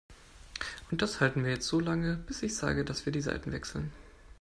Und 0.89 1.03
das 1.03 1.19
halten 1.21 1.43
wir 1.43 1.51
jetzt 1.51 1.67
so 1.67 1.79
lange, 1.79 2.15
bis 2.15 2.41
ich 2.41 2.55
sage, 2.55 2.83
dass 2.83 3.05
wir 3.05 3.13
die 3.13 3.21
Seiten 3.21 3.51
wechseln. 3.51 3.91